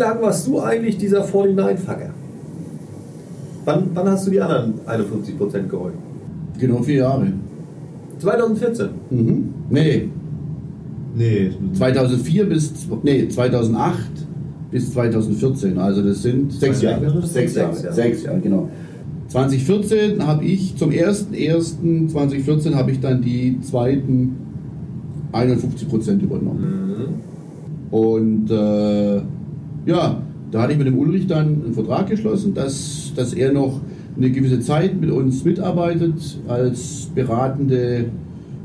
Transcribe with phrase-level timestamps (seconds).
[0.00, 2.10] lange warst du eigentlich dieser 49-Fucker?
[3.64, 5.94] Wann, wann hast du die anderen 51% geholt?
[6.58, 7.28] Genau vier Jahre.
[8.18, 8.88] 2014?
[9.10, 9.54] Mhm.
[9.70, 10.08] Nee,
[11.16, 11.50] Nee.
[11.74, 12.72] 2004 bis,
[13.02, 13.96] nee, 2008
[14.70, 15.76] bis 2014.
[15.78, 17.02] Also das sind sechs Jahre.
[17.04, 17.26] Jahre?
[17.26, 17.72] Sechs Jahre.
[17.74, 17.94] Sechs Jahre.
[17.94, 18.68] Sechs Jahre, genau.
[19.28, 24.36] 2014 habe ich zum 1.1.2014 habe ich dann die zweiten
[25.32, 26.94] 51 Prozent übernommen.
[26.96, 27.96] Mhm.
[27.96, 29.20] Und äh,
[29.90, 30.22] ja,
[30.52, 33.80] da hatte ich mit dem Ulrich dann einen Vertrag geschlossen, dass, dass er noch
[34.16, 38.06] eine gewisse Zeit mit uns mitarbeitet als beratende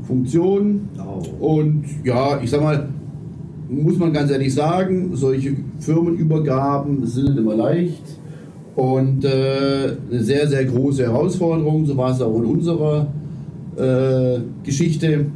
[0.04, 0.88] Funktion.
[0.98, 1.54] Oh.
[1.56, 2.88] Und ja, ich sag mal,
[3.68, 8.04] muss man ganz ehrlich sagen, solche Firmenübergaben sind immer leicht
[8.76, 11.86] und äh, eine sehr, sehr große Herausforderung.
[11.86, 13.08] So war es auch in unserer
[13.76, 15.26] äh, Geschichte.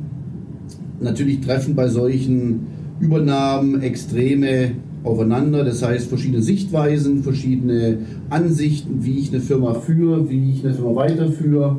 [1.01, 2.67] Natürlich treffen bei solchen
[3.01, 4.73] Übernahmen Extreme
[5.03, 7.99] aufeinander, das heißt verschiedene Sichtweisen, verschiedene
[8.29, 11.79] Ansichten, wie ich eine Firma führe, wie ich eine Firma weiterführe.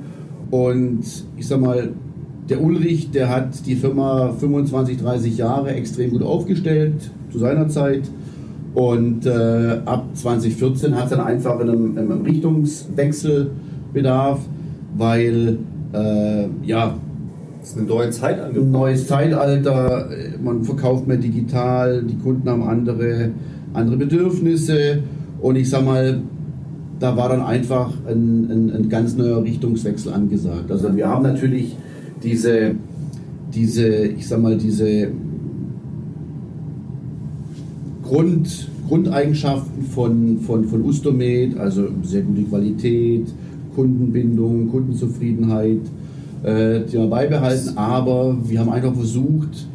[0.50, 1.02] Und
[1.38, 1.90] ich sag mal,
[2.50, 8.10] der Ulrich, der hat die Firma 25, 30 Jahre extrem gut aufgestellt zu seiner Zeit.
[8.74, 13.52] Und äh, ab 2014 hat es dann einfach einen, einen Richtungswechsel
[13.94, 14.40] bedarf,
[14.98, 15.58] weil
[15.94, 16.96] äh, ja,
[17.62, 20.10] Das ist eine neue Zeit ein neues Zeitalter,
[20.44, 23.30] man verkauft mehr digital, die Kunden haben andere,
[23.74, 25.04] andere Bedürfnisse.
[25.40, 26.22] Und ich sag mal,
[27.00, 30.72] da war dann einfach ein, ein, ein ganz neuer Richtungswechsel angesagt.
[30.72, 31.76] Also wir haben natürlich
[32.24, 32.74] diese,
[33.54, 35.10] diese ich sag mal, diese
[38.02, 43.28] Grund, Grundeigenschaften von, von, von Ustomed, also sehr gute Qualität,
[43.76, 45.82] Kundenbindung, Kundenzufriedenheit,
[46.44, 49.68] äh, die wir beibehalten, aber wir haben einfach versucht,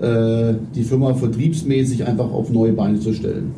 [0.00, 3.52] äh, die Firma vertriebsmäßig einfach auf neue Beine zu stellen.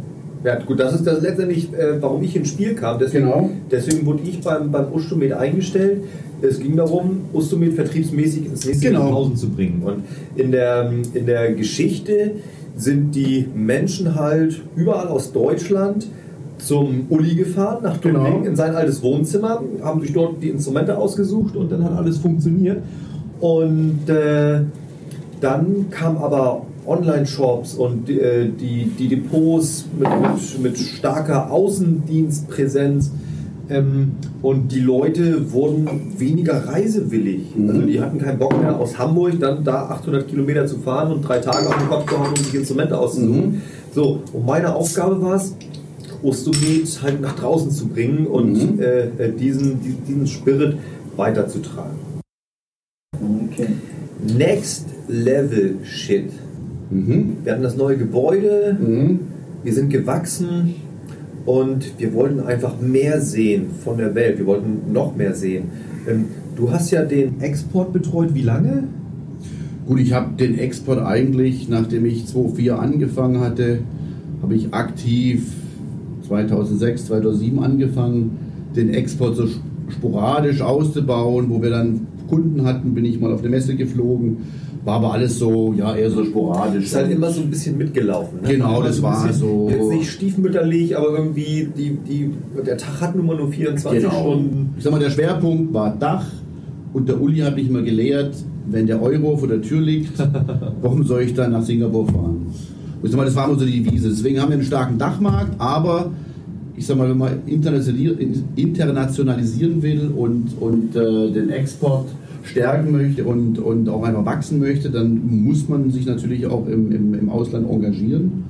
[0.45, 2.99] Ja, gut, das ist das letztendlich, äh, warum ich ins Spiel kam.
[2.99, 3.51] Deswegen, Genau.
[3.71, 6.03] deswegen wurde ich beim, beim Ustomed eingestellt.
[6.41, 9.05] Es ging darum, Ustomed vertriebsmäßig ins nächste Genau.
[9.05, 9.83] Jahrtausend zu bringen.
[9.85, 10.03] Und
[10.35, 12.33] in der, in der Geschichte
[12.77, 16.09] sind die Menschen halt überall aus Deutschland
[16.65, 18.25] zum Uli gefahren, nach Genau.
[18.25, 22.19] Döbling, in sein altes Wohnzimmer, haben sich dort die Instrumente ausgesucht und dann hat alles
[22.19, 22.79] funktioniert.
[23.41, 24.61] Und äh,
[25.41, 33.11] dann kam aber Online-Shops und äh, die, die Depots mit, mit, mit starker Außendienstpräsenz.
[33.69, 34.13] Ähm,
[34.43, 37.57] und die Leute wurden weniger reisewillig.
[37.57, 37.71] Mhm.
[37.71, 41.23] Also die hatten keinen Bock mehr, aus Hamburg dann da 800 Kilometer zu fahren und
[41.23, 43.53] drei Tage auf dem Kopf zu haben, um sich Instrumente auszusuchen.
[43.53, 43.63] Mhm.
[43.95, 45.55] So, und meine Aufgabe war es,
[46.23, 48.81] Ostomed halt nach draußen zu bringen und Mhm.
[48.81, 50.77] äh, diesen, die- diesen Spirit
[51.17, 51.97] weiterzutragen.
[53.51, 53.67] Okay.
[54.39, 56.31] Next Level Shit.
[56.91, 57.39] Mhm.
[57.43, 59.21] Wir hatten das neue Gebäude, Mhm.
[59.63, 60.75] wir sind gewachsen
[61.45, 64.39] und wir wollten einfach mehr sehen von der Welt.
[64.39, 65.65] Wir wollten noch mehr sehen.
[66.09, 68.35] Ähm, Du hast ja den Export betreut.
[68.35, 68.85] Wie lange?
[69.87, 73.79] Gut, ich habe den Export eigentlich, nachdem ich 2004 angefangen hatte,
[74.43, 75.47] habe ich aktiv
[76.27, 78.39] 2006, 2007 angefangen,
[78.77, 79.45] den Export so
[79.89, 81.47] sporadisch auszubauen.
[81.51, 84.39] Wo wir dann Kunden hatten, bin ich mal auf eine Messe geflogen.
[84.85, 86.87] War aber alles so, ja, eher so sporadisch.
[86.87, 88.41] Ist halt immer so ein bisschen mitgelaufen.
[88.43, 88.49] Ne?
[88.49, 92.31] Genau, Immer das ein war so- Jetzt nicht stiefmütterlich, aber irgendwie die, die,
[92.67, 94.21] der Tag hat nun mal nur 24 Genau.
[94.33, 94.75] Stunden.
[94.77, 96.27] Ich sag mal, der Schwerpunkt war Dach
[96.93, 98.35] und der Uli hat mich mal gelehrt,
[98.69, 100.19] wenn der Euro vor der Tür liegt,
[100.83, 102.47] warum soll ich dann nach Singapur fahren?
[103.03, 104.09] Ich sag mal, das war immer so die Devise.
[104.09, 106.13] Deswegen haben wir einen starken Dachmarkt, aber
[106.77, 112.09] ich sag mal, wenn man internationali- internationalisieren will und, und äh, den Export
[112.45, 116.93] stärken möchte und, und auch einmal wachsen möchte, dann muss man sich natürlich auch im,
[116.93, 118.45] im, im Ausland engagieren.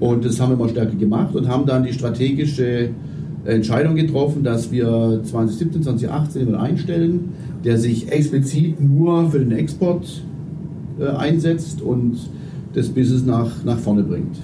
[0.00, 2.90] Und das haben wir mal stärker gemacht und haben dann die strategische
[3.44, 7.20] Entscheidung getroffen, dass wir 2017, 2018 jemanden einstellen,
[7.64, 10.22] der sich explizit nur für den Export
[11.00, 12.18] äh, einsetzt und
[12.78, 14.36] das Business nach, nach vorne bringt.